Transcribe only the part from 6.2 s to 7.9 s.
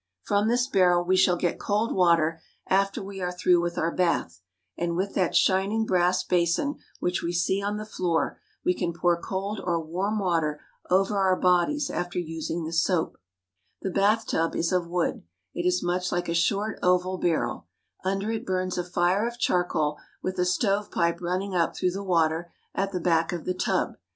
basin which we see on the